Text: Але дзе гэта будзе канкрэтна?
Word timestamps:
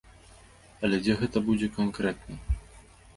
Але 0.87 0.99
дзе 1.03 1.13
гэта 1.19 1.37
будзе 1.49 1.67
канкрэтна? 1.77 2.39